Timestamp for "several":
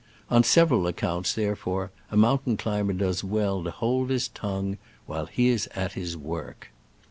0.43-0.87